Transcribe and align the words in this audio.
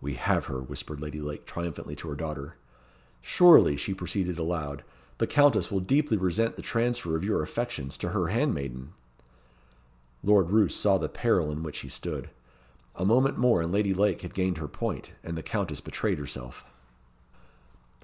"We 0.00 0.14
have 0.14 0.46
her," 0.46 0.60
whispered 0.60 1.00
Lady 1.00 1.20
Lake 1.20 1.46
triumphantly 1.46 1.94
to 1.94 2.08
her 2.08 2.16
daughter. 2.16 2.56
"Surely," 3.20 3.76
she 3.76 3.94
proceeded 3.94 4.36
aloud, 4.36 4.82
"the 5.18 5.26
Countess 5.28 5.70
will 5.70 5.78
deeply 5.78 6.16
resent 6.16 6.56
the 6.56 6.62
transfer 6.62 7.14
of 7.14 7.22
your 7.22 7.44
affections 7.44 7.96
to 7.98 8.08
her 8.08 8.26
handmaiden." 8.26 8.92
Lord 10.24 10.50
Roos 10.50 10.74
saw 10.74 10.98
the 10.98 11.08
peril 11.08 11.52
in 11.52 11.62
which 11.62 11.78
he 11.78 11.88
stood. 11.88 12.28
A 12.96 13.04
moment 13.04 13.38
more 13.38 13.62
and 13.62 13.70
Lady 13.70 13.94
Lake 13.94 14.22
had 14.22 14.34
gained 14.34 14.58
her 14.58 14.66
point, 14.66 15.12
and 15.22 15.38
the 15.38 15.44
Countess 15.44 15.80
betrayed 15.80 16.18
herself. 16.18 16.64